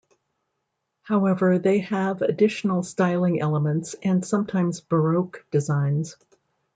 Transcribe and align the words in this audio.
However, 1.03 1.59
they 1.59 1.81
have 1.81 2.23
additional 2.23 2.81
styling 2.81 3.39
elements 3.39 3.93
and 4.01 4.25
sometimes 4.25 4.81
"baroque" 4.81 5.45
designs. 5.51 6.17